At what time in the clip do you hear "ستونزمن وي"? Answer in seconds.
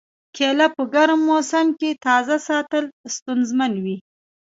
3.15-3.97